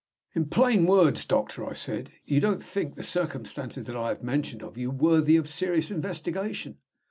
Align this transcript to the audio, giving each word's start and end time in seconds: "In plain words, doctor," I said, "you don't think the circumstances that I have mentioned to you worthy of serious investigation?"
"In 0.33 0.45
plain 0.47 0.87
words, 0.87 1.25
doctor," 1.25 1.63
I 1.63 1.73
said, 1.73 2.09
"you 2.25 2.39
don't 2.39 2.63
think 2.63 2.95
the 2.95 3.03
circumstances 3.03 3.85
that 3.85 3.95
I 3.95 4.07
have 4.07 4.23
mentioned 4.23 4.61
to 4.61 4.73
you 4.75 4.89
worthy 4.89 5.35
of 5.37 5.47
serious 5.47 5.91
investigation?" 5.91 6.79